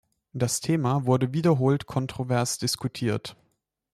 [0.33, 3.35] Das Thema wurde wiederholt kontrovers diskutiert.